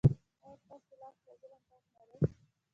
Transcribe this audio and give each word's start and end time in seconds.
ایا 0.43 0.53
ستاسو 0.63 0.93
لاس 1.01 1.15
له 1.25 1.33
ظلم 1.41 1.61
پاک 1.69 1.83
نه 1.95 2.01
دی؟ 2.09 2.19